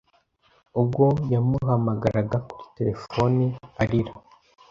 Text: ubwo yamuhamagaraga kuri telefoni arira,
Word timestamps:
ubwo 0.81 1.05
yamuhamagaraga 1.33 2.37
kuri 2.49 2.65
telefoni 2.77 3.45
arira, 3.81 4.13